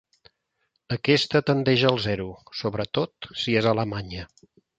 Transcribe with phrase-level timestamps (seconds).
[0.95, 2.25] Aquesta tendeix al zero,
[2.63, 4.27] sobretot si és alemanya.